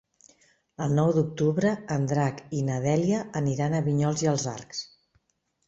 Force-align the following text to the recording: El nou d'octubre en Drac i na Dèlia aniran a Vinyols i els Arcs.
El 0.85 0.95
nou 0.99 1.11
d'octubre 1.17 1.73
en 1.97 2.09
Drac 2.13 2.41
i 2.61 2.63
na 2.71 2.79
Dèlia 2.87 3.21
aniran 3.43 3.79
a 3.79 3.85
Vinyols 3.91 4.27
i 4.27 4.33
els 4.35 4.51
Arcs. 4.57 4.85